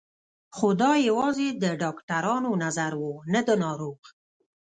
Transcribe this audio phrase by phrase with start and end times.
[0.55, 3.99] خو دا يوازې د ډاکترانو نظر و نه د ناروغ.